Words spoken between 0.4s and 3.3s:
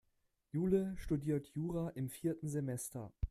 Jule studiert Jura im vierten Semester.